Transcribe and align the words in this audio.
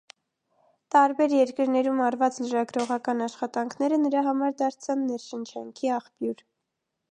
Տարբեր 0.93 1.35
երկրներում 1.39 2.01
արված 2.05 2.39
լրագրողական 2.45 3.23
աշխատանքները 3.27 4.01
նրա 4.07 4.25
համար 4.31 4.57
դարձան 4.65 5.07
ներշնչանքի 5.13 5.95
աղբյուր։ 6.01 6.45